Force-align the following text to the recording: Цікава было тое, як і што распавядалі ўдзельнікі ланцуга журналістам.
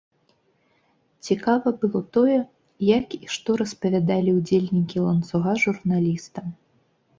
Цікава 1.27 1.67
было 1.83 2.01
тое, 2.17 2.39
як 2.97 3.07
і 3.23 3.29
што 3.35 3.49
распавядалі 3.63 4.35
ўдзельнікі 4.41 4.97
ланцуга 5.07 5.51
журналістам. 5.69 6.53